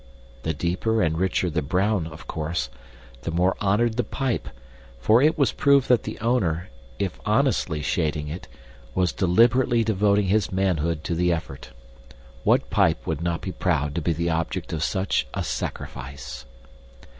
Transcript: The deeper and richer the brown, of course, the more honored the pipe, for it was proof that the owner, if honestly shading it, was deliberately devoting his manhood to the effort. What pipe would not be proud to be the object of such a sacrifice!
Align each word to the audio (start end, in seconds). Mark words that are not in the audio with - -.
The 0.41 0.55
deeper 0.55 1.03
and 1.03 1.15
richer 1.15 1.51
the 1.51 1.61
brown, 1.61 2.07
of 2.07 2.25
course, 2.25 2.71
the 3.21 3.29
more 3.29 3.55
honored 3.59 3.97
the 3.97 4.03
pipe, 4.03 4.49
for 4.99 5.21
it 5.21 5.37
was 5.37 5.51
proof 5.51 5.87
that 5.89 6.05
the 6.05 6.19
owner, 6.21 6.69
if 6.97 7.19
honestly 7.23 7.83
shading 7.83 8.27
it, 8.27 8.47
was 8.95 9.11
deliberately 9.13 9.83
devoting 9.83 10.25
his 10.25 10.51
manhood 10.51 11.03
to 11.03 11.13
the 11.13 11.31
effort. 11.31 11.69
What 12.43 12.71
pipe 12.71 13.05
would 13.05 13.21
not 13.21 13.41
be 13.41 13.51
proud 13.51 13.93
to 13.93 14.01
be 14.01 14.11
the 14.13 14.31
object 14.31 14.73
of 14.73 14.81
such 14.83 15.27
a 15.35 15.43
sacrifice! 15.43 16.45